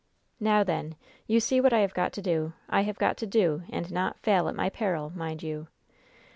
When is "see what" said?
1.39-1.73